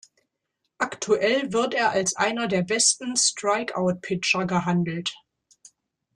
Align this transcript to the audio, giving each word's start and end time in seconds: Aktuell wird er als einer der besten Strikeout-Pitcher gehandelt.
Aktuell 0.79 1.53
wird 1.53 1.75
er 1.75 1.91
als 1.91 2.15
einer 2.15 2.47
der 2.47 2.63
besten 2.63 3.15
Strikeout-Pitcher 3.15 4.47
gehandelt. 4.47 5.13